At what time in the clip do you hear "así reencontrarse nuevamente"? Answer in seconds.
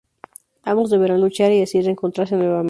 1.61-2.59